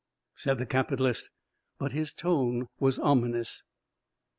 [0.33, 1.29] said the capitalist,
[1.77, 3.63] but his tone was ominous.